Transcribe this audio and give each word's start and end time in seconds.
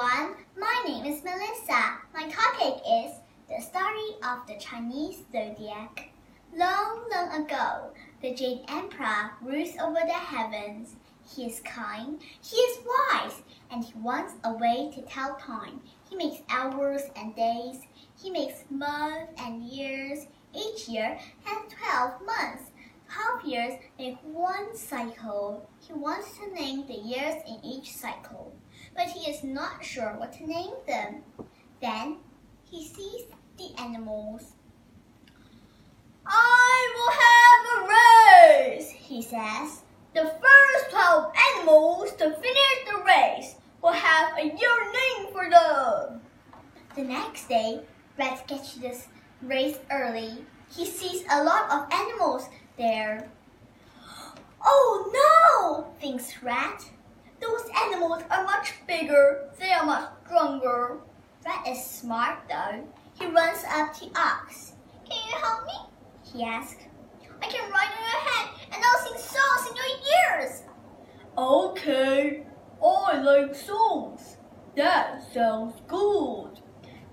everyone. 0.00 0.36
My 0.58 0.82
name 0.86 1.04
is 1.04 1.22
Melissa. 1.24 1.98
My 2.14 2.28
topic 2.28 2.82
is 2.88 3.12
the 3.48 3.60
story 3.60 4.16
of 4.22 4.46
the 4.46 4.56
Chinese 4.58 5.24
zodiac. 5.30 6.10
Long, 6.56 7.02
long 7.10 7.44
ago, 7.44 7.90
the 8.22 8.34
Jade 8.34 8.64
Emperor 8.68 9.32
rules 9.42 9.76
over 9.80 10.00
the 10.06 10.12
heavens. 10.12 10.96
He 11.28 11.46
is 11.46 11.60
kind, 11.60 12.20
he 12.42 12.56
is 12.56 12.78
wise, 12.86 13.42
and 13.70 13.84
he 13.84 13.92
wants 13.98 14.34
a 14.44 14.52
way 14.52 14.90
to 14.94 15.02
tell 15.02 15.34
time. 15.36 15.80
He 16.08 16.16
makes 16.16 16.42
hours 16.48 17.02
and 17.16 17.34
days. 17.36 17.82
He 18.20 18.30
makes 18.30 18.64
months 18.70 19.32
and 19.38 19.64
years. 19.64 20.26
Each 20.54 20.88
year 20.88 21.18
has 21.44 21.72
12 21.72 22.22
months. 22.24 22.70
12 23.12 23.44
years 23.44 23.72
make 23.98 24.18
one 24.22 24.74
cycle. 24.76 25.68
He 25.80 25.92
wants 25.92 26.38
to 26.38 26.54
name 26.54 26.86
the 26.86 26.94
years 26.94 27.34
in 27.46 27.58
each 27.64 27.92
cycle, 27.92 28.52
not 29.54 29.84
sure 29.84 30.14
what 30.16 30.32
to 30.34 30.46
name 30.46 30.74
them. 30.86 31.22
Then 31.80 32.18
he 32.70 32.86
sees 32.86 33.22
the 33.58 33.70
animals. 33.80 34.52
I 36.26 36.94
will 36.94 37.12
have 37.26 37.62
a 37.76 38.68
race, 38.68 38.90
he 38.90 39.22
says. 39.22 39.82
The 40.14 40.22
first 40.22 40.90
12 40.90 41.32
animals 41.56 42.12
to 42.12 42.30
finish 42.30 42.78
the 42.86 43.02
race 43.04 43.56
will 43.82 43.92
have 43.92 44.36
a 44.38 44.44
year 44.44 44.92
name 44.92 45.32
for 45.32 45.48
them. 45.50 46.20
The 46.96 47.02
next 47.02 47.48
day, 47.48 47.80
Rat 48.18 48.46
gets 48.46 48.74
to 48.74 48.80
this 48.80 49.08
race 49.42 49.78
early. 49.90 50.44
He 50.70 50.84
sees 50.84 51.24
a 51.30 51.42
lot 51.42 51.70
of 51.70 51.92
animals 51.92 52.48
there. 52.76 53.28
Oh 54.62 55.10
no, 55.12 55.94
thinks 56.00 56.42
Rat. 56.42 56.90
Animals 57.84 58.22
are 58.30 58.44
much 58.44 58.74
bigger. 58.86 59.50
They 59.58 59.72
are 59.72 59.84
much 59.84 60.10
stronger. 60.26 61.00
Rat 61.44 61.66
is 61.66 61.84
smart 61.84 62.38
though. 62.48 62.84
He 63.18 63.26
runs 63.26 63.64
up 63.68 63.94
to 63.94 64.06
Ox. 64.16 64.74
Can 65.08 65.18
you 65.28 65.36
help 65.36 65.64
me? 65.66 65.72
He 66.22 66.44
asks. 66.44 66.84
I 67.42 67.46
can 67.46 67.70
ride 67.70 67.90
on 67.96 68.02
your 68.02 68.20
head 68.28 68.48
and 68.72 68.82
I'll 68.84 69.06
sing 69.06 69.18
songs 69.18 69.70
in 69.70 69.76
your 69.76 70.40
ears. 70.40 70.62
Okay, 71.38 72.46
I 72.84 73.20
like 73.22 73.54
songs. 73.54 74.36
That 74.76 75.22
sounds 75.32 75.74
good. 75.88 76.60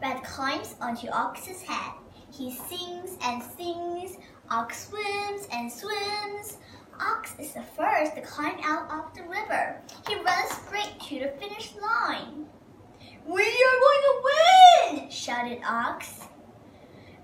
Rat 0.02 0.24
climbs 0.24 0.76
onto 0.82 1.08
Ox's 1.08 1.62
head. 1.62 1.94
He 2.32 2.52
sings 2.52 3.18
and 3.24 3.42
sings. 3.42 4.18
Ox 4.50 4.90
swims 4.90 5.48
and 5.52 5.72
swims. 5.72 6.17
Ox 7.08 7.34
is 7.40 7.54
the 7.54 7.62
first 7.62 8.16
to 8.16 8.22
climb 8.22 8.60
out 8.64 8.92
of 8.92 9.16
the 9.16 9.24
river. 9.24 9.82
He 10.08 10.16
runs 10.16 10.52
straight 10.52 11.00
to 11.08 11.20
the 11.20 11.34
finish 11.40 11.74
line. 11.76 12.46
We 13.26 13.44
are 13.44 13.80
going 13.86 14.04
to 14.04 14.24
win! 14.28 15.10
shouted 15.10 15.62
Ox. 15.66 16.28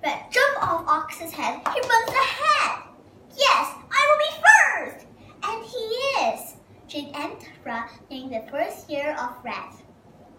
Rat 0.01 0.31
jumped 0.31 0.61
off 0.61 0.87
Ox's 0.87 1.31
head. 1.31 1.59
He 1.73 1.81
runs 1.81 2.09
ahead. 2.09 2.83
Yes, 3.35 3.75
I 3.91 4.07
will 4.07 4.19
be 4.19 4.91
first! 4.93 5.05
And 5.43 5.65
he 5.65 5.77
is. 5.77 6.55
Jade 6.87 7.11
Emperor 7.15 7.89
named 8.09 8.31
the 8.33 8.49
first 8.49 8.89
year 8.89 9.15
of 9.19 9.43
Rat. 9.43 9.75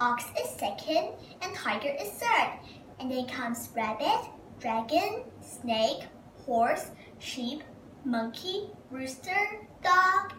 Ox 0.00 0.24
is 0.42 0.50
second 0.50 1.10
and 1.42 1.54
Tiger 1.54 1.94
is 2.00 2.10
third. 2.12 2.58
And 2.98 3.10
then 3.10 3.26
comes 3.26 3.68
Rabbit, 3.74 4.30
Dragon, 4.58 5.24
Snake, 5.42 6.04
Horse, 6.46 6.90
Sheep, 7.18 7.62
Monkey, 8.04 8.68
Rooster, 8.90 9.66
Dog, 9.82 10.33